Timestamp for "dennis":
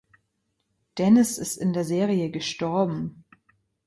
0.97-1.37